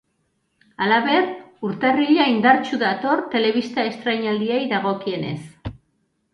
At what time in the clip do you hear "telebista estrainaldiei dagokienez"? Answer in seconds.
3.37-5.39